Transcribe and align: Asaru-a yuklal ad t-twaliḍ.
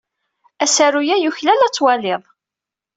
Asaru-a 0.63 1.15
yuklal 1.17 1.61
ad 1.65 1.71
t-twaliḍ. 1.73 2.21